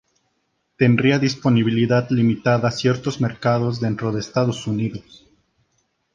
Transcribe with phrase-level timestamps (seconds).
[0.77, 5.27] Tendría disponibilidad limitada a ciertos mercados dentro de Estados Unidos.